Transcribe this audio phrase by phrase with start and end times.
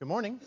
[0.00, 0.40] Good morning.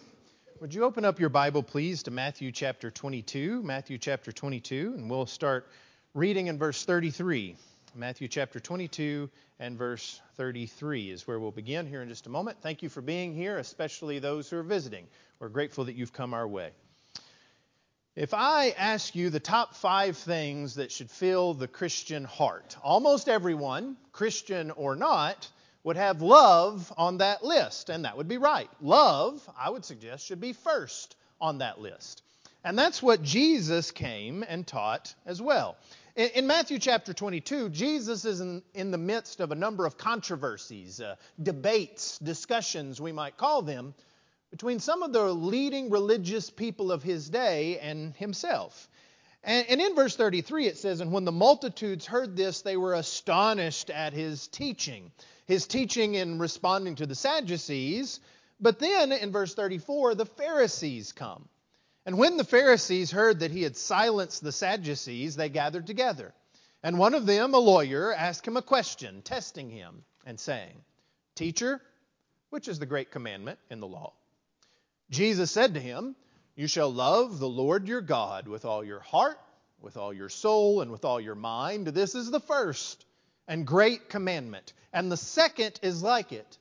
[0.62, 3.62] Would you open up your Bible, please, to Matthew chapter 22?
[3.62, 5.68] Matthew chapter 22, and we'll start
[6.16, 7.56] reading in verse 33.
[7.94, 9.30] Matthew chapter 22
[9.60, 12.64] and verse 33 is where we'll begin here in just a moment.
[12.64, 15.06] Thank you for being here, especially those who are visiting.
[15.38, 16.72] We're grateful that you've come our way.
[18.16, 23.30] If I ask you the top five things that should fill the Christian heart, almost
[23.30, 25.48] everyone, Christian or not,
[25.84, 28.70] would have love on that list, and that would be right.
[28.82, 32.24] Love, I would suggest, should be first on that list.
[32.64, 35.76] And that's what Jesus came and taught as well.
[36.16, 41.02] In, Matthew chapter 22, Jesus is in, in, the midst of a number of controversies,
[41.02, 43.96] uh, debates, discussions, we might call them,
[44.52, 48.88] between some of the leading religious people of his day and himself.
[49.44, 52.94] And, and in verse 33, it says, And when the multitudes heard this, they were
[52.94, 55.12] astonished at his teaching
[55.46, 58.20] his teaching in responding to the Sadducees.
[58.60, 61.48] But then in verse 34, the Pharisees come.
[62.06, 66.34] And when the Pharisees heard that he had silenced the Sadducees, they gathered together.
[66.82, 70.76] And one of them, a lawyer, asked him a question, testing him, and saying,
[71.36, 71.82] Teacher,
[72.50, 74.14] which is the great commandment in the law?
[75.10, 76.16] Jesus said to him,
[76.56, 79.40] You shall love the Lord your God with all your heart,
[79.82, 81.88] with all your soul, and with all your mind.
[81.88, 83.06] This is the first
[83.48, 84.74] and great commandment.
[84.92, 86.58] And the second is like it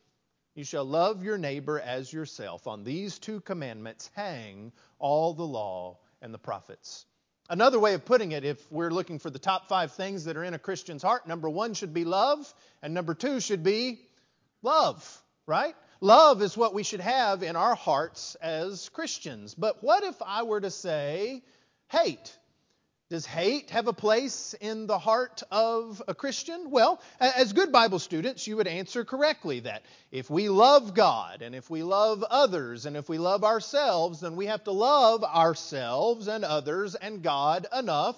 [0.55, 2.67] you shall love your neighbor as yourself.
[2.67, 7.07] On these two commandments hang all the law and the prophets.
[7.49, 10.45] Another way of putting it, if we're looking for the top five things that are
[10.45, 14.01] in a Christian's heart, number one should be love, and number two should be
[14.63, 15.75] love, right?
[16.03, 19.55] Love is what we should have in our hearts as Christians.
[19.55, 21.45] But what if I were to say
[21.93, 22.37] hate?
[23.09, 26.73] Does hate have a place in the heart of a Christian?
[26.73, 31.55] Well, as good Bible students, you would answer correctly that if we love God and
[31.55, 36.27] if we love others and if we love ourselves, then we have to love ourselves
[36.27, 38.17] and others and God enough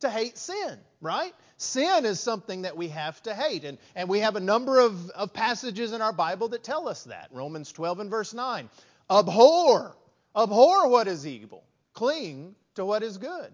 [0.00, 1.32] to hate sin, right?
[1.56, 3.64] Sin is something that we have to hate.
[3.64, 7.04] And, and we have a number of, of passages in our Bible that tell us
[7.04, 7.28] that.
[7.32, 8.68] Romans 12 and verse 9.
[9.10, 9.96] Abhor,
[10.34, 11.64] abhor what is evil,
[11.94, 13.52] cling to what is good.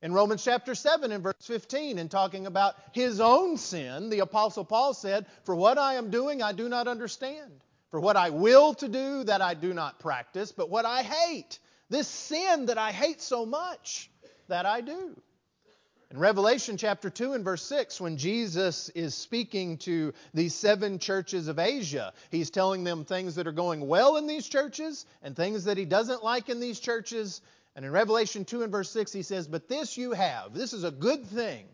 [0.00, 4.64] In Romans chapter 7 and verse 15, in talking about his own sin, the Apostle
[4.64, 7.50] Paul said, For what I am doing, I do not understand.
[7.90, 10.52] For what I will to do, that I do not practice.
[10.52, 11.58] But what I hate,
[11.88, 14.08] this sin that I hate so much,
[14.46, 15.20] that I do.
[16.10, 21.48] In Revelation chapter 2 and verse 6, when Jesus is speaking to these seven churches
[21.48, 25.64] of Asia, he's telling them things that are going well in these churches and things
[25.64, 27.42] that he doesn't like in these churches.
[27.76, 30.82] And in Revelation 2 and verse 6, he says, But this you have, this is
[30.82, 31.66] a good thing,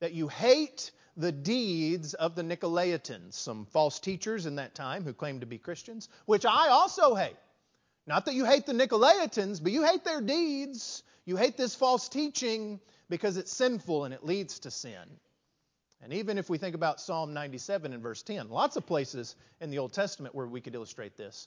[0.00, 5.12] that you hate the deeds of the Nicolaitans, some false teachers in that time who
[5.12, 7.36] claimed to be Christians, which I also hate.
[8.04, 11.04] Not that you hate the Nicolaitans, but you hate their deeds.
[11.24, 12.80] You hate this false teaching
[13.10, 15.18] because it's sinful and it leads to sin.
[16.02, 19.70] And even if we think about Psalm 97 and verse 10, lots of places in
[19.70, 21.46] the Old Testament where we could illustrate this.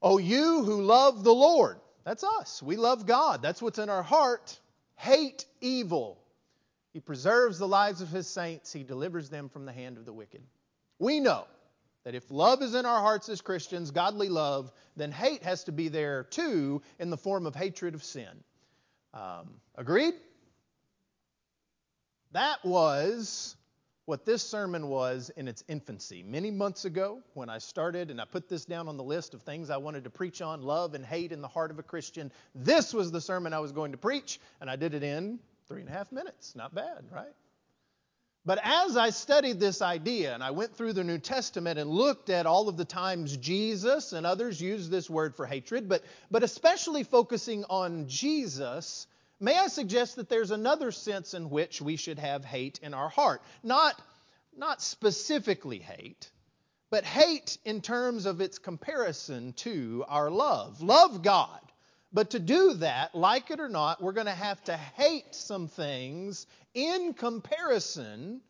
[0.00, 2.62] Oh, you who love the Lord, that's us.
[2.62, 3.42] We love God.
[3.42, 4.58] That's what's in our heart.
[4.94, 6.18] Hate evil.
[6.94, 10.12] He preserves the lives of his saints, he delivers them from the hand of the
[10.14, 10.40] wicked.
[10.98, 11.44] We know
[12.04, 15.72] that if love is in our hearts as Christians, godly love, then hate has to
[15.72, 18.44] be there too in the form of hatred of sin.
[19.12, 20.14] Um, agreed?
[22.32, 23.56] That was
[24.06, 26.22] what this sermon was in its infancy.
[26.22, 29.42] Many months ago, when I started and I put this down on the list of
[29.42, 32.30] things I wanted to preach on love and hate in the heart of a Christian,
[32.54, 35.80] this was the sermon I was going to preach, and I did it in three
[35.80, 36.54] and a half minutes.
[36.54, 37.34] Not bad, right?
[38.44, 42.30] But as I studied this idea and I went through the New Testament and looked
[42.30, 46.44] at all of the times Jesus and others used this word for hatred, but, but
[46.44, 49.08] especially focusing on Jesus,
[49.38, 53.08] May I suggest that there's another sense in which we should have hate in our
[53.08, 53.42] heart?
[53.62, 54.00] Not,
[54.56, 56.30] not specifically hate,
[56.90, 60.80] but hate in terms of its comparison to our love.
[60.80, 61.60] Love God.
[62.12, 65.68] But to do that, like it or not, we're going to have to hate some
[65.68, 68.40] things in comparison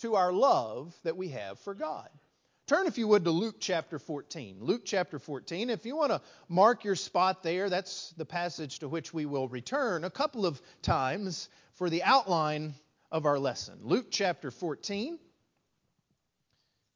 [0.00, 2.10] to our love that we have for God.
[2.66, 4.56] Turn, if you would, to Luke chapter 14.
[4.60, 5.70] Luke chapter 14.
[5.70, 9.46] If you want to mark your spot there, that's the passage to which we will
[9.46, 12.74] return a couple of times for the outline
[13.12, 13.78] of our lesson.
[13.82, 15.16] Luke chapter 14.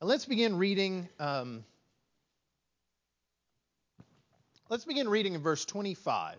[0.00, 1.08] And let's begin reading.
[1.20, 1.64] Um,
[4.68, 6.34] let's begin reading in verse 25.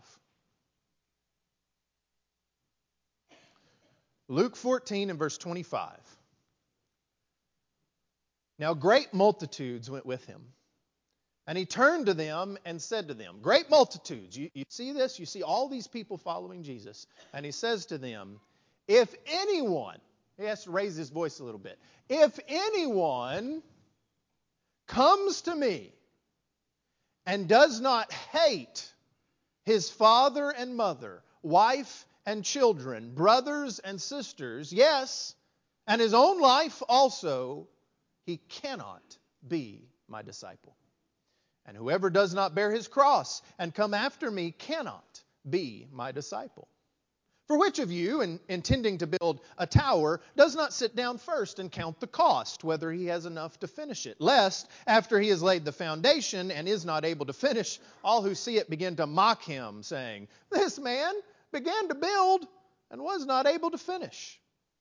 [4.28, 5.90] Luke 14 and verse 25.
[8.62, 10.40] Now great multitudes went with him,
[11.48, 15.18] And he turned to them and said to them, Great multitudes, you, you see this?
[15.18, 17.08] You see all these people following Jesus.
[17.34, 18.40] And he says to them,
[18.88, 19.98] If anyone,
[20.38, 23.64] he has to raise his voice a little bit, if anyone
[24.86, 25.92] comes to me
[27.26, 28.88] and does not hate
[29.66, 35.34] his father and mother, wife and children, brothers and sisters, yes,
[35.88, 37.68] and his own life also,
[38.26, 40.76] he cannot be my disciple.
[41.66, 46.68] And whoever does not bear his cross and come after me cannot be my disciple.
[47.48, 51.60] For which of you, in intending to build a tower, does not sit down first
[51.60, 54.22] and count the cost, whether he has enough to finish it?
[54.22, 58.36] Lest, after he has laid the foundation and is not able to finish, all who
[58.36, 61.14] see it begin to mock him, saying, This man
[61.52, 62.48] began to build
[62.90, 64.41] and was not able to finish.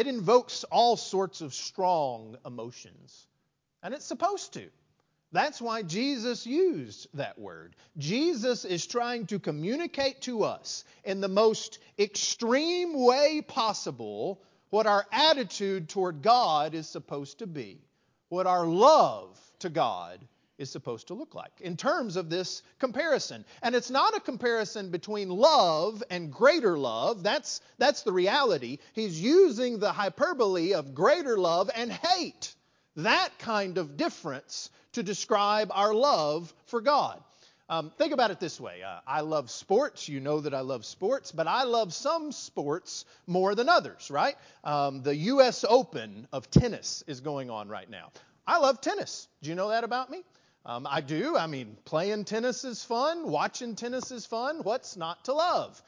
[0.00, 3.26] it invokes all sorts of strong emotions.
[3.82, 4.70] And it's supposed to.
[5.30, 7.76] That's why Jesus used that word.
[7.98, 15.06] Jesus is trying to communicate to us in the most extreme way possible what our
[15.12, 17.82] attitude toward God is supposed to be,
[18.30, 20.18] what our love to God
[20.60, 23.44] is supposed to look like in terms of this comparison.
[23.62, 27.22] And it's not a comparison between love and greater love.
[27.22, 28.78] That's, that's the reality.
[28.92, 32.54] He's using the hyperbole of greater love and hate.
[32.96, 37.22] That kind of difference to describe our love for God.
[37.70, 40.08] Um, think about it this way uh, I love sports.
[40.08, 44.34] You know that I love sports, but I love some sports more than others, right?
[44.64, 45.64] Um, the U.S.
[45.66, 48.10] Open of tennis is going on right now.
[48.46, 49.28] I love tennis.
[49.40, 50.24] Do you know that about me?
[50.66, 51.36] Um, I do.
[51.36, 54.60] I mean, playing tennis is fun, watching tennis is fun.
[54.62, 55.82] What's not to love?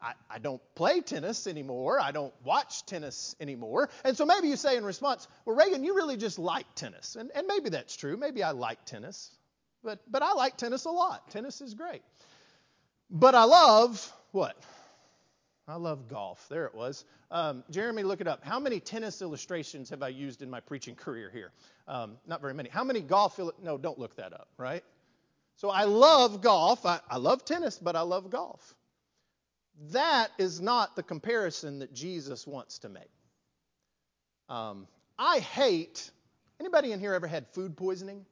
[0.00, 1.98] I, I, don't play tennis anymore.
[2.00, 3.90] I don't watch tennis anymore.
[4.04, 7.16] And so maybe you say in response, well, Reagan, you really just like tennis.
[7.16, 8.16] And, and maybe that's true.
[8.16, 9.32] Maybe I like tennis.
[9.82, 11.30] But, but I like tennis a lot.
[11.30, 12.02] Tennis is great.
[13.10, 14.56] But I love what?
[15.68, 16.44] I love golf.
[16.48, 17.04] There it was.
[17.30, 18.42] Um, Jeremy, look it up.
[18.42, 21.52] How many tennis illustrations have I used in my preaching career here?
[21.86, 22.70] Um, not very many.
[22.70, 23.38] How many golf?
[23.38, 24.82] Il- no, don't look that up, right?
[25.56, 26.86] So I love golf.
[26.86, 28.74] I, I love tennis, but I love golf.
[29.92, 33.10] That is not the comparison that Jesus wants to make.
[34.48, 34.88] Um,
[35.18, 36.10] I hate.
[36.60, 38.24] Anybody in here ever had food poisoning?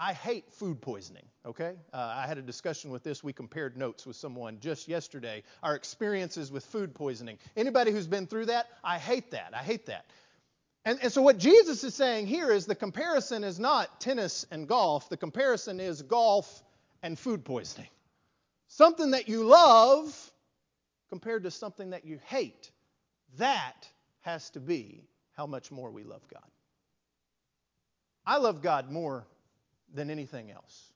[0.00, 1.74] I hate food poisoning, okay?
[1.92, 3.24] Uh, I had a discussion with this.
[3.24, 7.38] We compared notes with someone just yesterday, our experiences with food poisoning.
[7.56, 9.52] Anybody who's been through that, I hate that.
[9.54, 10.06] I hate that.
[10.84, 14.68] And, and so, what Jesus is saying here is the comparison is not tennis and
[14.68, 16.62] golf, the comparison is golf
[17.02, 17.88] and food poisoning.
[18.68, 20.32] Something that you love
[21.08, 22.70] compared to something that you hate.
[23.38, 23.88] That
[24.20, 26.42] has to be how much more we love God.
[28.24, 29.26] I love God more
[29.92, 30.92] than anything else.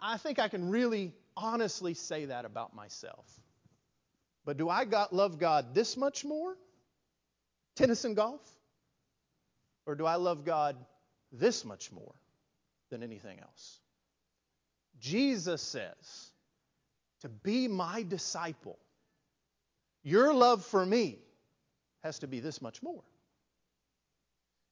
[0.00, 3.26] I think I can really honestly say that about myself.
[4.44, 6.56] But do I got, love God this much more?
[7.76, 8.40] Tennis and golf?
[9.86, 10.76] Or do I love God
[11.32, 12.14] this much more
[12.90, 13.78] than anything else?
[15.00, 16.30] Jesus says,
[17.20, 18.78] to be my disciple,
[20.02, 21.18] your love for me
[22.02, 23.02] has to be this much more.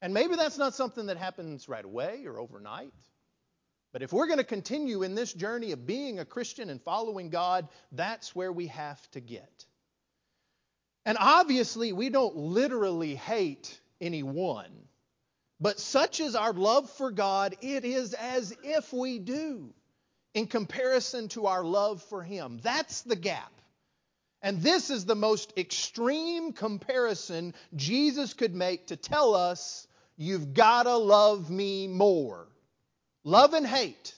[0.00, 2.92] And maybe that's not something that happens right away or overnight.
[3.92, 7.30] But if we're going to continue in this journey of being a Christian and following
[7.30, 9.66] God, that's where we have to get.
[11.04, 14.70] And obviously, we don't literally hate anyone.
[15.60, 19.72] But such is our love for God, it is as if we do
[20.34, 22.60] in comparison to our love for Him.
[22.62, 23.52] That's the gap.
[24.40, 29.87] And this is the most extreme comparison Jesus could make to tell us
[30.18, 32.46] you've got to love me more.
[33.24, 34.14] Love and hate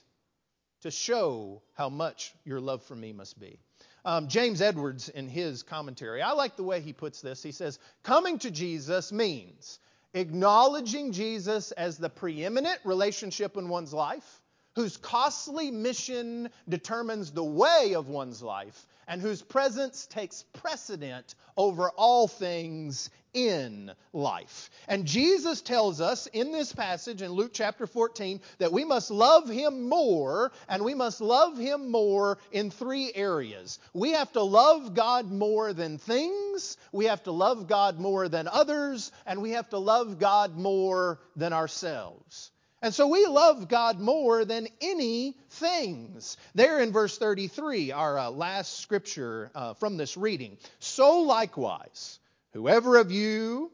[0.80, 3.58] to show how much your love for me must be.
[4.04, 7.42] Um, James Edwards, in his commentary, I like the way he puts this.
[7.42, 9.78] He says, Coming to Jesus means
[10.14, 14.40] acknowledging Jesus as the preeminent relationship in one's life
[14.76, 21.90] whose costly mission determines the way of one's life, and whose presence takes precedent over
[21.90, 24.70] all things in life.
[24.88, 29.48] And Jesus tells us in this passage in Luke chapter 14 that we must love
[29.48, 33.78] Him more, and we must love Him more in three areas.
[33.92, 38.48] We have to love God more than things, we have to love God more than
[38.48, 42.50] others, and we have to love God more than ourselves.
[42.82, 46.38] And so we love God more than any things.
[46.54, 50.56] There in verse 33, our uh, last scripture uh, from this reading.
[50.78, 52.18] So likewise,
[52.52, 53.70] whoever of you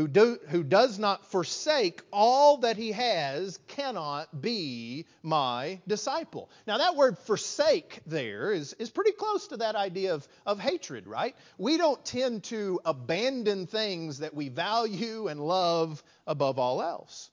[0.00, 6.48] who, do, who does not forsake all that he has cannot be my disciple.
[6.66, 11.06] Now, that word forsake there is, is pretty close to that idea of, of hatred,
[11.06, 11.36] right?
[11.58, 17.28] We don't tend to abandon things that we value and love above all else.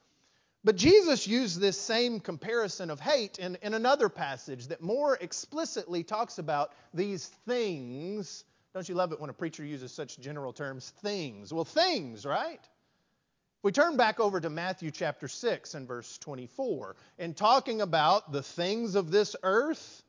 [0.65, 6.03] But Jesus used this same comparison of hate in, in another passage that more explicitly
[6.03, 8.43] talks about these things.
[8.73, 10.91] Don't you love it when a preacher uses such general terms?
[11.01, 11.53] Things.
[11.53, 12.59] Well, things, right?
[12.61, 18.31] If We turn back over to Matthew chapter 6 and verse 24, in talking about
[18.31, 20.03] the things of this earth,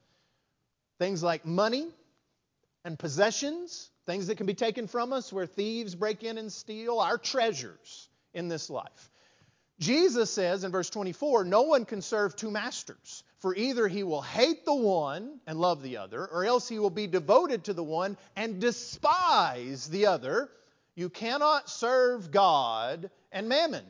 [0.98, 1.88] things like money
[2.84, 7.00] and possessions, things that can be taken from us where thieves break in and steal,
[7.00, 9.10] our treasures in this life.
[9.78, 14.22] Jesus says in verse 24, No one can serve two masters, for either he will
[14.22, 17.84] hate the one and love the other, or else he will be devoted to the
[17.84, 20.50] one and despise the other.
[20.96, 23.84] You cannot serve God and mammon.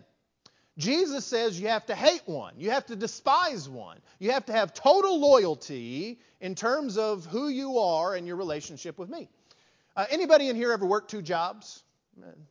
[0.77, 4.53] Jesus says you have to hate one, you have to despise one, you have to
[4.53, 9.29] have total loyalty in terms of who you are and your relationship with me.
[9.97, 11.83] Uh, anybody in here ever worked two jobs?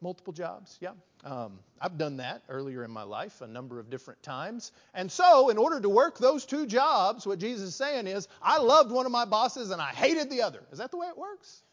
[0.01, 0.77] Multiple jobs?
[0.81, 0.91] Yeah.
[1.23, 4.71] Um, I've done that earlier in my life a number of different times.
[4.93, 8.59] And so, in order to work those two jobs, what Jesus is saying is, I
[8.59, 10.63] loved one of my bosses and I hated the other.
[10.71, 11.63] Is that the way it works?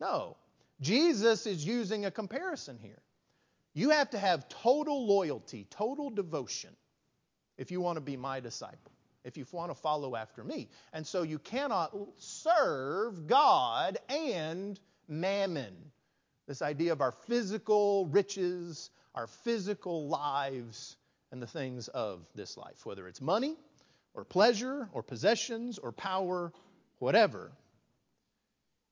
[0.00, 0.36] No.
[0.80, 3.00] Jesus is using a comparison here.
[3.74, 6.70] You have to have total loyalty, total devotion,
[7.58, 8.92] if you want to be my disciple,
[9.24, 10.68] if you want to follow after me.
[10.92, 14.78] And so, you cannot serve God and
[15.08, 15.91] mammon
[16.46, 20.96] this idea of our physical riches, our physical lives,
[21.30, 23.56] and the things of this life, whether it's money
[24.14, 26.52] or pleasure or possessions or power,
[26.98, 27.50] whatever.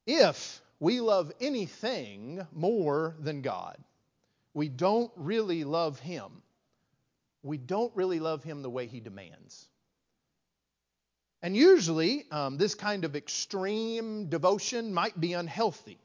[0.06, 3.76] If we love anything more than God,
[4.54, 6.42] we don't really love Him.
[7.42, 9.68] We don't really love Him the way He demands.
[11.42, 15.98] And usually, um, this kind of extreme devotion might be unhealthy.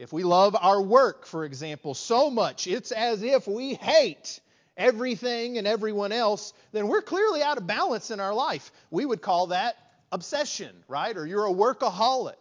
[0.00, 4.40] If we love our work, for example, so much, it's as if we hate
[4.74, 8.72] everything and everyone else, then we're clearly out of balance in our life.
[8.90, 9.76] We would call that
[10.10, 11.14] obsession, right?
[11.14, 12.38] Or you're a workaholic.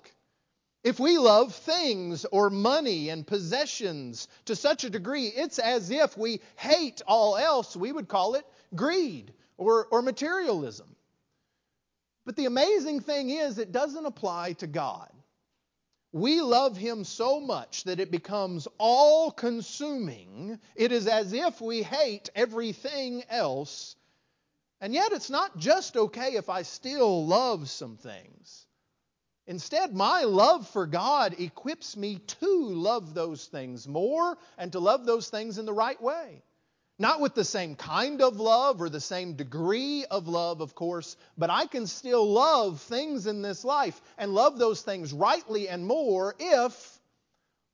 [0.86, 6.18] If we love things or money and possessions to such a degree, it's as if
[6.18, 7.76] we hate all else.
[7.76, 10.96] We would call it greed or, or materialism.
[12.26, 15.10] But the amazing thing is, it doesn't apply to God.
[16.12, 20.60] We love him so much that it becomes all consuming.
[20.76, 23.96] It is as if we hate everything else.
[24.82, 28.66] And yet, it's not just okay if I still love some things.
[29.46, 35.06] Instead, my love for God equips me to love those things more and to love
[35.06, 36.44] those things in the right way.
[37.02, 41.16] Not with the same kind of love or the same degree of love, of course,
[41.38, 45.88] but I can still love things in this life and love those things rightly and
[45.88, 47.00] more if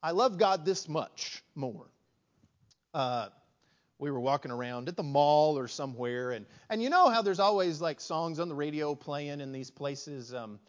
[0.03, 1.87] I love God this much more.
[2.93, 3.29] Uh,
[3.97, 7.39] we were walking around at the mall or somewhere, and, and you know how there's
[7.39, 10.35] always like songs on the radio playing in these places.
[10.35, 10.59] Um,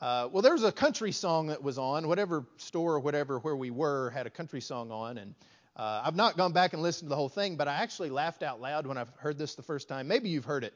[0.00, 2.08] uh, well, there was a country song that was on.
[2.08, 5.36] Whatever store or whatever where we were had a country song on, and
[5.76, 8.42] uh, I've not gone back and listened to the whole thing, but I actually laughed
[8.42, 10.06] out loud when I heard this the first time.
[10.06, 10.74] Maybe you've heard it.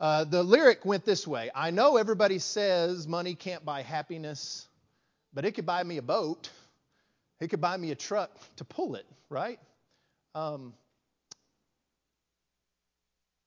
[0.00, 4.66] Uh, the lyric went this way I know everybody says money can't buy happiness,
[5.34, 6.48] but it could buy me a boat.
[7.40, 9.58] It could buy me a truck to pull it, right?
[10.34, 10.74] Um,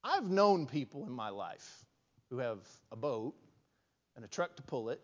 [0.04, 1.86] I've known people in my life
[2.30, 2.60] who have
[2.92, 3.34] a boat
[4.16, 5.00] and a truck to pull it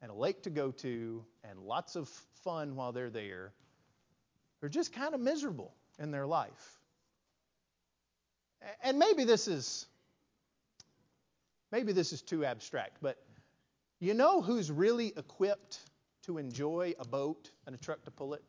[0.00, 2.08] and a lake to go to and lots of
[2.44, 3.52] fun while they're there
[4.62, 6.78] they're just kind of miserable in their life.
[8.84, 9.86] And maybe this is
[11.72, 13.18] maybe this is too abstract, but
[13.98, 15.80] you know who's really equipped
[16.26, 18.44] to enjoy a boat and a truck to pull it?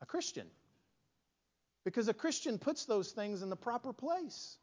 [0.00, 0.46] A Christian.
[1.84, 4.56] Because a Christian puts those things in the proper place.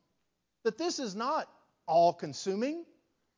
[0.63, 1.47] That this is not
[1.87, 2.83] all consuming,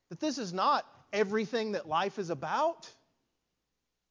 [0.10, 2.90] that this is not everything that life is about,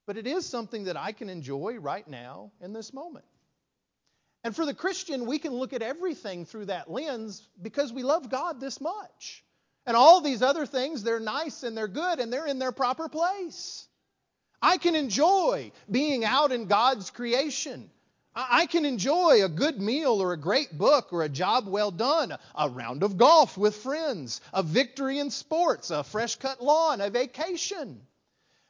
[0.07, 3.25] but it is something that I can enjoy right now in this moment.
[4.43, 8.29] And for the Christian, we can look at everything through that lens because we love
[8.29, 9.43] God this much.
[9.85, 13.09] And all these other things, they're nice and they're good and they're in their proper
[13.09, 13.85] place.
[14.61, 17.89] I can enjoy being out in God's creation.
[18.33, 22.37] I can enjoy a good meal or a great book or a job well done,
[22.55, 27.09] a round of golf with friends, a victory in sports, a fresh cut lawn, a
[27.09, 27.99] vacation.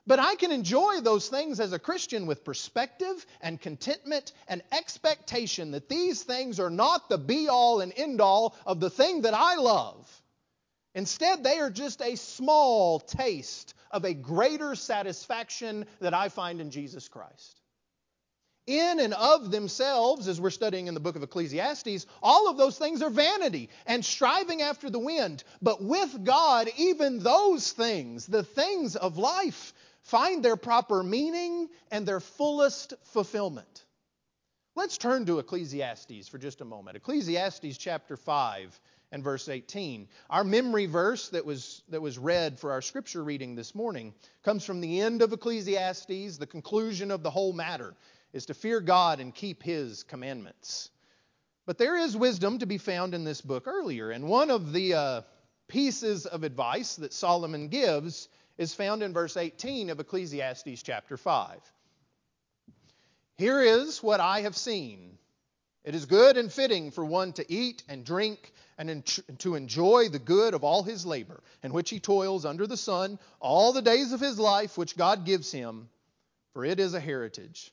[0.08, 5.72] But I can enjoy those things as a Christian with perspective and contentment and expectation
[5.72, 9.34] that these things are not the be all and end all of the thing that
[9.34, 10.10] I love.
[10.96, 16.72] Instead, they are just a small taste of a greater satisfaction that I find in
[16.72, 17.62] Jesus Christ.
[18.66, 22.78] In and of themselves, as we're studying in the book of Ecclesiastes, all of those
[22.78, 25.44] things are vanity and striving after the wind.
[25.62, 29.74] But with God, even those things, the things of life,
[30.08, 33.86] find their proper meaning and their fullest fulfillment.
[34.76, 36.96] Let's turn to Ecclesiastes for just a moment.
[36.96, 38.80] Ecclesiastes chapter 5
[39.12, 40.08] and verse 18.
[40.30, 44.64] Our memory verse that was, that was read for our scripture reading this morning comes
[44.64, 46.38] from the end of Ecclesiastes.
[46.38, 47.94] The conclusion of the whole matter
[48.32, 50.90] is to fear God and keep his commandments.
[51.66, 54.94] But there is wisdom to be found in this book earlier, and one of the
[54.94, 55.22] uh,
[55.68, 61.60] pieces of advice that Solomon gives is found in verse 18 of Ecclesiastes chapter 5.
[63.38, 65.18] Here is what I have seen.
[65.84, 69.06] It is good and fitting for one to eat and drink and
[69.40, 73.20] to enjoy the good of all his labor, in which he toils under the sun
[73.40, 75.90] all the days of his life which God gives him,
[76.54, 77.72] for it is a heritage.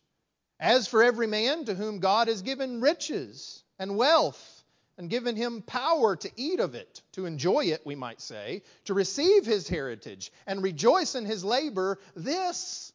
[0.61, 4.54] As for every man to whom God has given riches and wealth,
[4.97, 8.95] and given him power to eat of it, to enjoy it, we might say, to
[8.95, 12.93] receive his heritage and rejoice in his labor, this,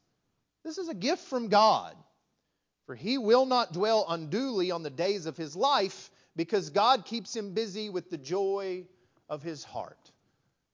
[0.64, 1.96] this is a gift from God.
[2.86, 7.36] For he will not dwell unduly on the days of his life, because God keeps
[7.36, 8.86] him busy with the joy
[9.28, 10.12] of his heart.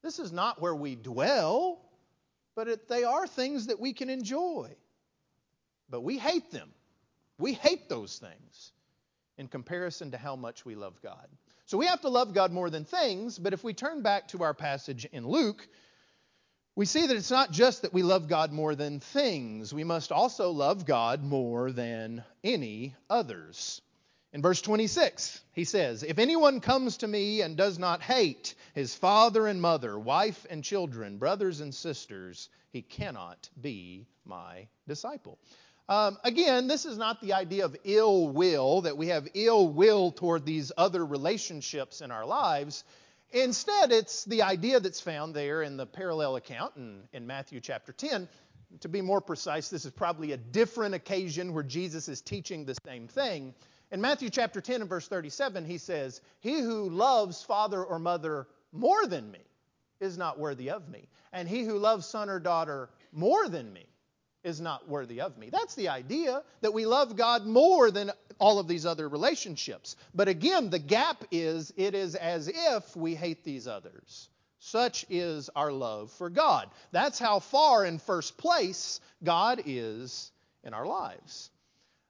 [0.03, 1.81] This is not where we dwell,
[2.55, 4.75] but it, they are things that we can enjoy.
[5.89, 6.69] But we hate them.
[7.39, 8.71] We hate those things
[9.37, 11.27] in comparison to how much we love God.
[11.65, 14.43] So we have to love God more than things, but if we turn back to
[14.43, 15.67] our passage in Luke,
[16.75, 20.11] we see that it's not just that we love God more than things, we must
[20.11, 23.81] also love God more than any others.
[24.33, 28.93] In verse 26, he says, If anyone comes to me and does not hate his
[28.93, 35.39] father and mother, wife and children, brothers and sisters, he cannot be my disciple.
[35.87, 40.11] Um, again, this is not the idea of ill will, that we have ill will
[40.11, 42.83] toward these other relationships in our lives.
[43.31, 47.93] Instead, it's the idea that's found there in the parallel account in, in Matthew chapter
[47.93, 48.27] 10.
[48.79, 52.75] To be more precise, this is probably a different occasion where Jesus is teaching the
[52.85, 53.53] same thing.
[53.91, 58.47] In Matthew chapter 10 and verse 37, he says, He who loves father or mother
[58.71, 59.45] more than me
[59.99, 61.07] is not worthy of me.
[61.31, 63.85] And he who loves son or daughter more than me
[64.45, 65.49] is not worthy of me.
[65.49, 69.95] That's the idea that we love God more than all of these other relationships.
[70.13, 74.29] But again, the gap is it is as if we hate these others.
[74.59, 76.69] Such is our love for God.
[76.91, 80.31] That's how far in first place God is
[80.63, 81.49] in our lives.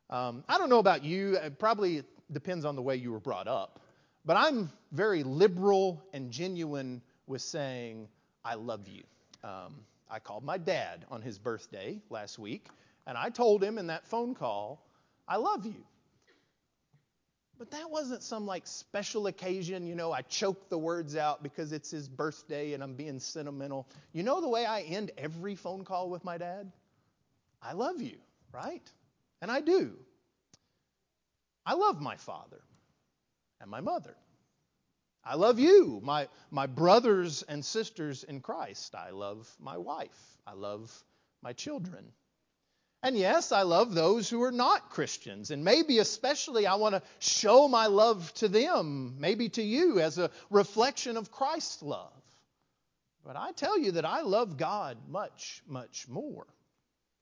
[0.09, 3.47] Um, I don't know about you, it probably depends on the way you were brought
[3.47, 3.81] up,
[4.23, 8.07] but I'm very liberal and genuine with saying,
[8.43, 9.03] I love you.
[9.43, 9.75] Um,
[10.09, 12.67] I called my dad on his birthday last week,
[13.07, 14.85] and I told him in that phone call,
[15.27, 15.83] I love you.
[17.57, 21.71] But that wasn't some like special occasion, you know, I choked the words out because
[21.71, 23.87] it's his birthday and I'm being sentimental.
[24.11, 26.71] You know the way I end every phone call with my dad?
[27.61, 28.17] I love you,
[28.51, 28.83] right?
[29.41, 29.93] And I do.
[31.65, 32.61] I love my father
[33.61, 34.15] and my mother.
[35.25, 38.93] I love you, my, my brothers and sisters in Christ.
[38.93, 40.37] I love my wife.
[40.45, 40.91] I love
[41.41, 42.05] my children.
[43.01, 45.51] And yes, I love those who are not Christians.
[45.51, 50.17] And maybe especially I want to show my love to them, maybe to you, as
[50.17, 52.11] a reflection of Christ's love.
[53.25, 56.45] But I tell you that I love God much, much more.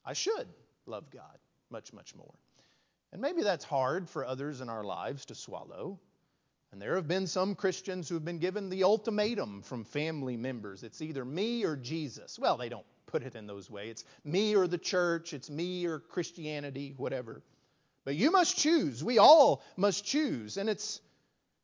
[0.05, 0.47] I should
[0.85, 1.37] love God
[1.69, 2.33] much, much more.
[3.13, 5.99] And maybe that's hard for others in our lives to swallow.
[6.73, 10.81] And there have been some Christians who have been given the ultimatum from family members
[10.81, 12.39] it's either me or Jesus.
[12.39, 13.91] Well, they don't put it in those ways.
[13.91, 17.43] It's me or the church, it's me or Christianity, whatever.
[18.05, 19.03] But you must choose.
[19.03, 20.57] We all must choose.
[20.57, 20.99] And it's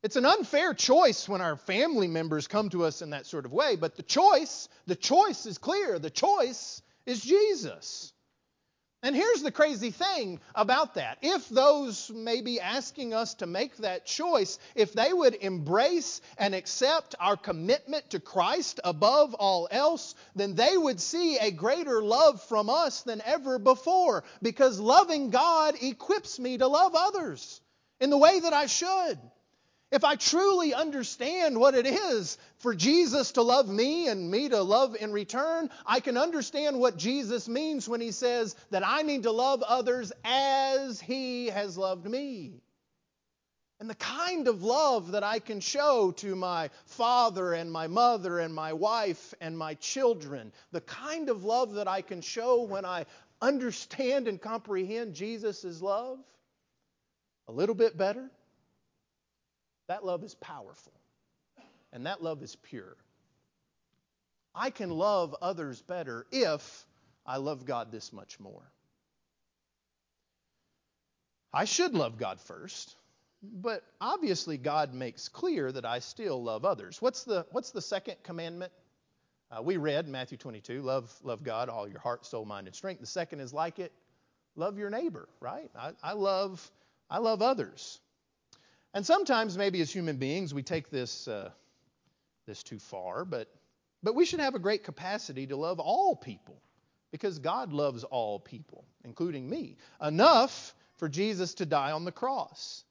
[0.04, 3.52] It's an unfair choice when our family members come to us in that sort of
[3.52, 6.00] way, but the choice, the choice is clear.
[6.00, 8.14] The choice is Jesus.
[9.02, 11.20] And here's the crazy thing about that.
[11.22, 16.54] If those may be asking us to make that choice, if they would embrace and
[16.54, 22.44] accept our commitment to Christ above all else, then they would see a greater love
[22.44, 24.26] from us than ever before.
[24.42, 27.62] Because loving God equips me to love others
[28.02, 29.18] in the way that I should.
[29.92, 34.62] If I truly understand what it is for Jesus to love me and me to
[34.62, 39.24] love in return, I can understand what Jesus means when he says that I need
[39.24, 42.62] to love others as he has loved me.
[43.80, 48.40] And the kind of love that I can show to my father and my mother
[48.40, 52.86] and my wife and my children, the kind of love that I can show when
[52.86, 53.06] I
[53.42, 56.20] understand and comprehend Jesus' love
[57.48, 58.30] a little bit better
[59.90, 60.94] that love is powerful,
[61.92, 62.96] and that love is pure.
[64.54, 66.86] I can love others better if
[67.26, 68.72] I love God this much more.
[71.52, 72.96] I should love God first,
[73.42, 77.02] but obviously God makes clear that I still love others.
[77.02, 78.72] What's the, what's the second commandment?
[79.52, 83.00] Uh, we read Matthew 22, love, love God, all your heart, soul, mind, and strength.
[83.00, 83.92] The second is like it,
[84.56, 85.72] love your neighbor, right?
[85.76, 86.70] I, I love,
[87.10, 88.00] I love others.
[88.94, 91.52] And sometimes, maybe as human beings, we take this, uh,
[92.48, 93.48] this too far, but,
[94.02, 96.62] but we should have a great capacity to love all people
[97.12, 102.84] because God loves all people, including me, enough for Jesus to die on the cross.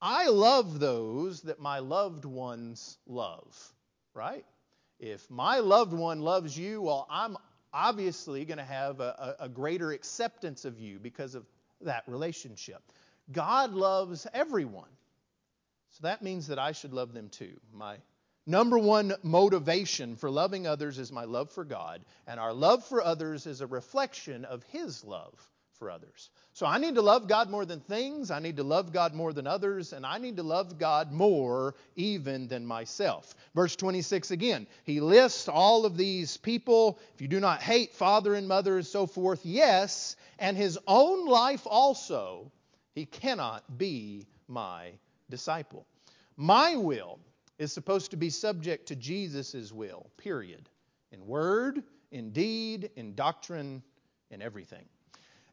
[0.00, 3.72] I love those that my loved ones love,
[4.14, 4.44] right?
[5.00, 7.36] If my loved one loves you, well, I'm
[7.72, 11.44] obviously going to have a, a, greater acceptance of you because of
[11.82, 12.80] that relationship.
[13.32, 14.88] God loves everyone.
[15.90, 17.58] So that means that I should love them too.
[17.72, 17.96] My
[18.46, 23.02] number one motivation for loving others is my love for God, and our love for
[23.02, 25.34] others is a reflection of His love
[25.78, 26.30] for others.
[26.52, 29.32] So I need to love God more than things, I need to love God more
[29.32, 33.34] than others, and I need to love God more even than myself.
[33.54, 36.98] Verse 26 again, he lists all of these people.
[37.14, 41.26] If you do not hate father and mother and so forth, yes, and his own
[41.26, 42.50] life also
[42.98, 44.90] he cannot be my
[45.30, 45.86] disciple.
[46.36, 47.20] My will
[47.58, 50.68] is supposed to be subject to Jesus' will, period.
[51.12, 53.82] In word, in deed, in doctrine,
[54.30, 54.84] in everything.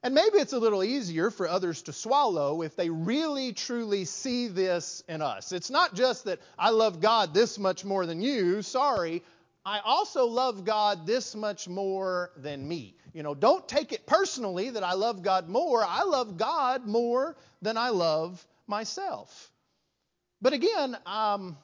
[0.01, 4.47] And maybe it's a little easier for others to swallow if they really truly see
[4.47, 5.51] this in us.
[5.51, 8.61] It's not just that I love God this much more than you.
[8.61, 9.23] Sorry.
[9.65, 12.95] I also love God this much more than me.
[13.13, 15.83] You know, don't take it personally that I love God more.
[15.83, 19.51] I love God more than I love myself.
[20.39, 21.57] But again, um,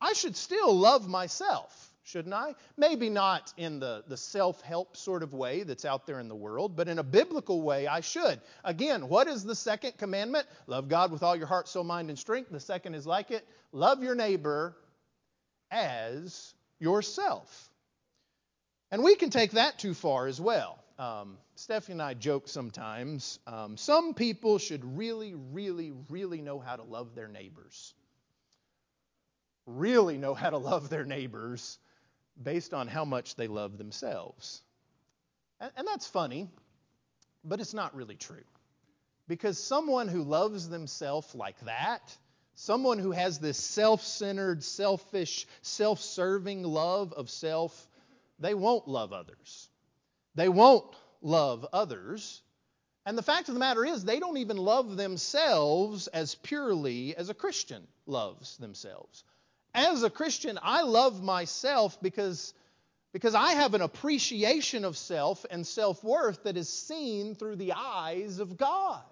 [0.00, 2.54] I should still love myself, shouldn't I?
[2.76, 6.36] Maybe not in the, the self help sort of way that's out there in the
[6.36, 8.40] world, but in a biblical way, I should.
[8.62, 10.46] Again, what is the second commandment?
[10.68, 12.50] Love God with all your heart, soul, mind, and strength.
[12.50, 14.76] The second is like it love your neighbor
[15.72, 17.70] as yourself.
[18.90, 20.78] And we can take that too far as well.
[20.98, 23.38] Um, Stephanie and I joke sometimes.
[23.46, 27.94] Um, some people should really, really, really know how to love their neighbors.
[29.66, 31.78] Really know how to love their neighbors
[32.42, 34.62] based on how much they love themselves.
[35.60, 36.48] And, and that's funny,
[37.44, 38.44] but it's not really true.
[39.28, 42.16] Because someone who loves themselves like that,
[42.58, 47.88] someone who has this self centered, selfish, self serving love of self,
[48.40, 49.68] they won't love others.
[50.34, 50.84] They won't
[51.22, 52.42] love others.
[53.06, 57.30] And the fact of the matter is, they don't even love themselves as purely as
[57.30, 59.24] a Christian loves themselves.
[59.72, 62.52] As a Christian, I love myself because,
[63.12, 67.74] because I have an appreciation of self and self worth that is seen through the
[67.74, 69.04] eyes of God.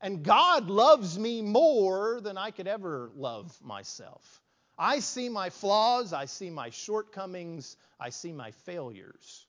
[0.00, 4.42] And God loves me more than I could ever love myself.
[4.78, 9.46] I see my flaws, I see my shortcomings, I see my failures.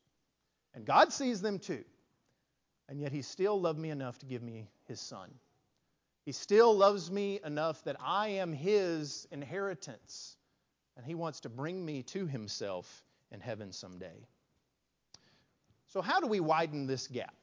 [0.74, 1.84] And God sees them too.
[2.88, 5.30] And yet He still loved me enough to give me His Son.
[6.24, 10.38] He still loves me enough that I am His inheritance.
[10.96, 14.26] And He wants to bring me to Himself in heaven someday.
[15.88, 17.36] So, how do we widen this gap?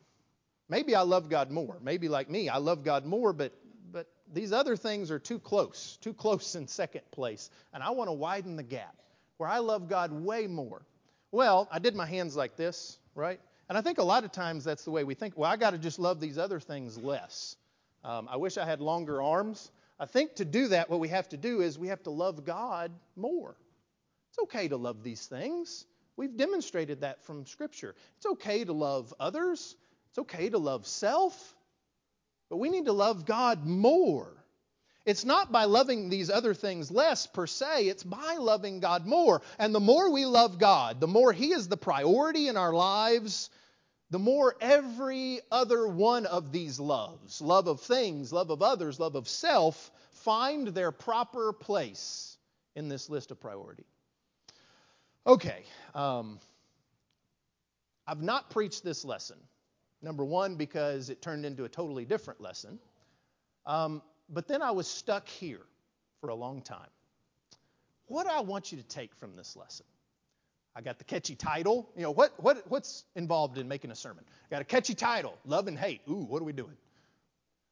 [0.68, 1.78] Maybe I love God more.
[1.82, 3.52] Maybe, like me, I love God more, but,
[3.92, 7.50] but these other things are too close, too close in second place.
[7.72, 8.96] And I want to widen the gap
[9.36, 10.86] where I love God way more.
[11.32, 13.40] Well, I did my hands like this right?
[13.68, 15.36] And I think a lot of times that's the way we think.
[15.36, 17.56] Well, I got to just love these other things less.
[18.02, 19.70] Um, I wish I had longer arms.
[19.98, 22.44] I think to do that, what we have to do is we have to love
[22.44, 23.56] God more.
[24.30, 25.86] It's okay to love these things.
[26.16, 27.94] We've demonstrated that from Scripture.
[28.16, 29.76] It's okay to love others,
[30.14, 31.56] it's okay to love self,
[32.48, 34.32] but we need to love God more.
[35.04, 39.42] It's not by loving these other things less per se, it's by loving God more.
[39.58, 43.50] And the more we love God, the more He is the priority in our lives,
[44.10, 49.16] the more every other one of these loves love of things, love of others, love
[49.16, 52.38] of self find their proper place
[52.76, 53.84] in this list of priority.
[55.26, 56.38] Okay, um,
[58.06, 59.38] I've not preached this lesson.
[60.04, 62.78] Number one, because it turned into a totally different lesson.
[63.64, 65.62] Um, but then I was stuck here
[66.20, 66.90] for a long time.
[68.06, 69.86] What do I want you to take from this lesson?
[70.76, 71.88] I got the catchy title.
[71.96, 74.24] You know, what, what, what's involved in making a sermon?
[74.28, 76.02] I got a catchy title, Love and Hate.
[76.08, 76.76] Ooh, what are we doing?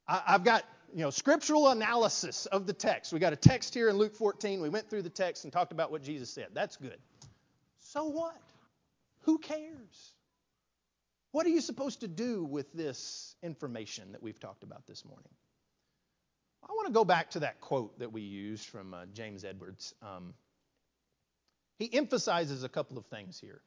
[0.09, 0.65] I, I've got,
[0.95, 3.13] you know, scriptural analysis of the text.
[3.13, 4.63] We got a text here in Luke 14.
[4.63, 6.49] We went through the text and talked about what Jesus said.
[6.55, 6.97] That's good.
[7.79, 8.41] So what?
[9.23, 10.15] Who cares?
[11.33, 15.33] What are you supposed to do with this information that we've talked about this morning?
[16.63, 19.95] I want to go back to that quote that we used from uh, James Edwards.
[20.03, 20.35] Um,
[21.79, 23.61] he emphasizes a couple of things here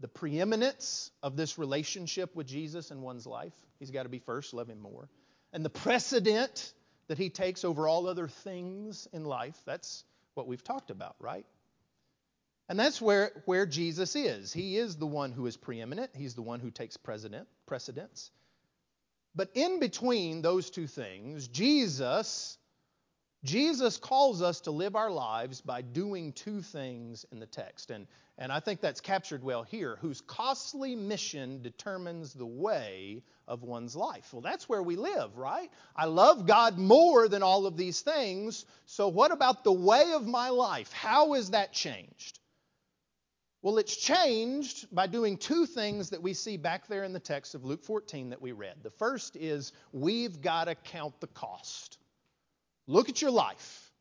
[0.00, 3.54] the preeminence of this relationship with Jesus in one's life.
[3.78, 5.08] He's got to be first, love him more.
[5.52, 6.72] And the precedent
[7.06, 9.56] that he takes over all other things in life.
[9.64, 10.04] That's
[10.34, 11.44] what we've talked about, right?
[12.72, 14.50] And that's where, where Jesus is.
[14.50, 18.30] He is the one who is preeminent, he's the one who takes precedent, precedence.
[19.34, 22.56] But in between those two things, Jesus
[23.44, 27.90] Jesus calls us to live our lives by doing two things in the text.
[27.90, 28.06] And,
[28.38, 33.94] and I think that's captured well here whose costly mission determines the way of one's
[33.94, 34.32] life.
[34.32, 35.68] Well, that's where we live, right?
[35.94, 38.64] I love God more than all of these things.
[38.86, 40.90] So, what about the way of my life?
[40.92, 42.38] How is that changed?
[43.62, 47.54] Well, it's changed by doing two things that we see back there in the text
[47.54, 48.74] of Luke 14 that we read.
[48.82, 51.98] The first is we've got to count the cost.
[52.88, 53.92] Look at your life.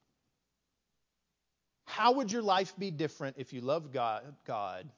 [1.86, 4.89] How would your life be different if you loved God, God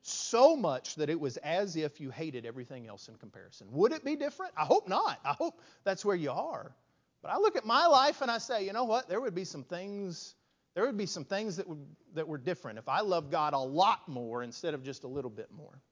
[0.00, 3.66] so much that it was as if you hated everything else in comparison?
[3.72, 4.52] Would it be different?
[4.56, 5.18] I hope not.
[5.22, 6.74] I hope that's where you are.
[7.20, 9.08] But I look at my life and I say, you know what?
[9.08, 10.34] There would be some things
[10.74, 13.58] there would be some things that would that were different if I loved God a
[13.58, 15.82] lot more instead of just a little bit more.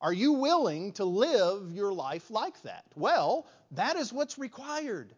[0.00, 2.84] Are you willing to live your life like that?
[2.96, 5.14] Well, that is what's required.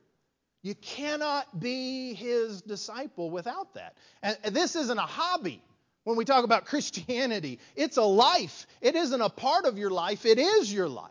[0.63, 3.97] You cannot be his disciple without that.
[4.23, 5.63] And this isn't a hobby
[6.05, 8.67] when we talk about Christianity, it's a life.
[8.81, 11.11] It isn't a part of your life, it is your life.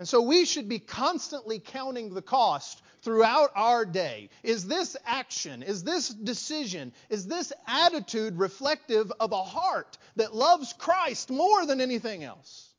[0.00, 4.30] And so we should be constantly counting the cost throughout our day.
[4.42, 10.72] Is this action, is this decision, is this attitude reflective of a heart that loves
[10.72, 12.72] Christ more than anything else?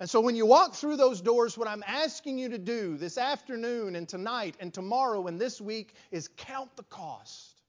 [0.00, 3.18] And so when you walk through those doors, what I'm asking you to do this
[3.18, 7.60] afternoon and tonight and tomorrow and this week is count the cost.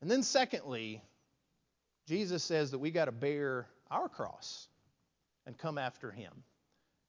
[0.00, 1.02] And then, secondly,
[2.08, 4.68] Jesus says that we got to bear our cross
[5.46, 6.32] and come after him.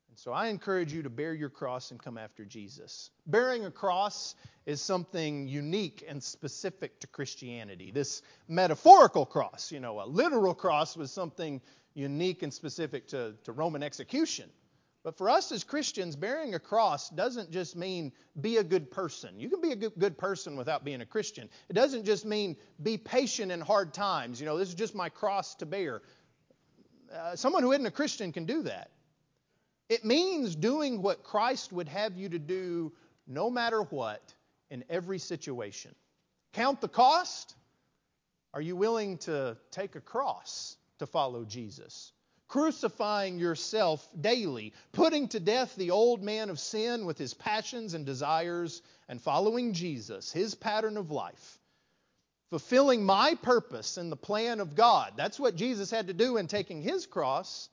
[0.09, 3.09] And so I encourage you to bear your cross and come after Jesus.
[3.25, 7.91] Bearing a cross is something unique and specific to Christianity.
[7.91, 11.59] This metaphorical cross, you know, a literal cross was something
[11.95, 14.49] unique and specific to, to Roman execution.
[15.03, 19.39] But for us as Christians, bearing a cross doesn't just mean be a good person.
[19.39, 21.47] You can be a good, good, person without being a Christian.
[21.69, 24.39] It doesn't just mean be patient in hard times.
[24.39, 26.01] You know, this is just my cross to bear.
[27.15, 28.89] Uh, someone who isn't a Christian can do that.
[29.87, 32.91] It means doing what Christ would have you to do
[33.27, 34.33] no matter what
[34.69, 35.95] in every situation.
[36.53, 37.55] Count the cost.
[38.53, 42.11] Are you willing to take a cross to follow Jesus?
[42.47, 48.05] Crucifying yourself daily, putting to death the old man of sin with his passions and
[48.05, 51.59] desires, and following Jesus, his pattern of life
[52.49, 55.13] fulfilling my purpose in the plan of God.
[55.15, 57.69] That's what Jesus had to do in taking his cross.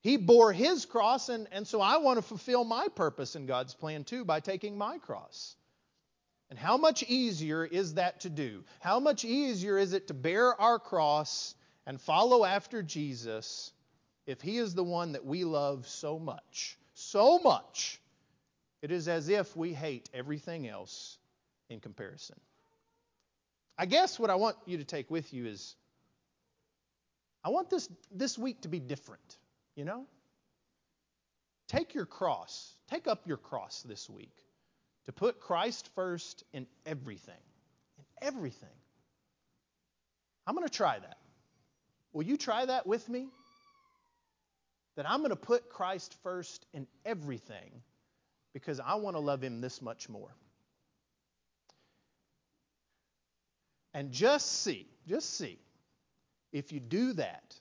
[0.00, 3.74] He bore his cross, and, and so I want to fulfill my purpose in God's
[3.74, 5.56] plan too by taking my cross.
[6.50, 8.64] And how much easier is that to do?
[8.80, 11.54] How much easier is it to bear our cross
[11.86, 13.72] and follow after Jesus
[14.26, 16.78] if he is the one that we love so much?
[16.94, 18.00] So much.
[18.80, 21.18] It is as if we hate everything else
[21.68, 22.38] in comparison.
[23.78, 25.76] I guess what I want you to take with you is
[27.44, 29.38] I want this, this week to be different,
[29.76, 30.06] you know?
[31.68, 34.34] take your cross, take up your cross this week
[35.06, 37.34] to put Christ first in everything.
[37.98, 38.68] In everything.
[40.46, 41.18] I'm going to try that.
[42.12, 43.28] Will you try that with me?
[44.96, 47.82] That I'm going to put Christ first in everything
[48.52, 50.34] because I want to love him this much more.
[53.98, 55.58] And just see, just see,
[56.52, 57.56] if you do that,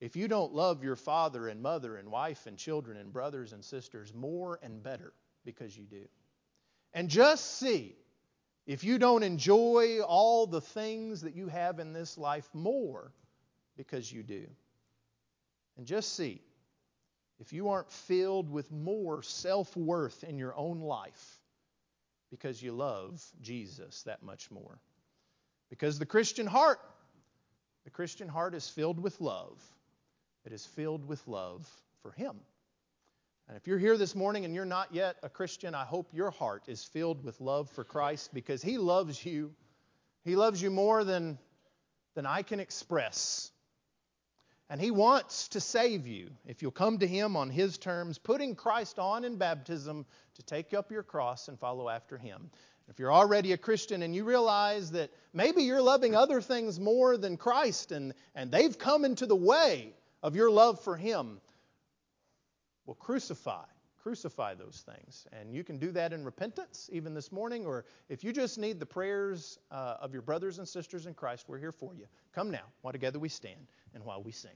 [0.00, 3.62] if you don't love your father and mother and wife and children and brothers and
[3.62, 5.12] sisters more and better
[5.44, 6.06] because you do.
[6.94, 7.94] And just see
[8.66, 13.12] if you don't enjoy all the things that you have in this life more
[13.76, 14.46] because you do.
[15.76, 16.40] And just see
[17.38, 21.38] if you aren't filled with more self worth in your own life
[22.30, 24.78] because you love Jesus that much more.
[25.70, 26.78] Because the Christian heart,
[27.84, 29.62] the Christian heart is filled with love.
[30.44, 31.68] It is filled with love
[32.02, 32.36] for Him.
[33.48, 36.30] And if you're here this morning and you're not yet a Christian, I hope your
[36.30, 39.52] heart is filled with love for Christ because He loves you.
[40.24, 41.38] He loves you more than,
[42.14, 43.50] than I can express.
[44.68, 48.54] And He wants to save you if you'll come to Him on His terms, putting
[48.54, 52.50] Christ on in baptism to take up your cross and follow after Him.
[52.88, 57.16] If you're already a Christian and you realize that maybe you're loving other things more
[57.16, 61.40] than Christ and, and they've come into the way of your love for Him,
[62.86, 63.64] well, crucify.
[64.06, 65.26] Crucify those things.
[65.32, 68.78] And you can do that in repentance, even this morning, or if you just need
[68.78, 72.06] the prayers uh, of your brothers and sisters in Christ, we're here for you.
[72.32, 74.52] Come now, while together we stand and while we sing.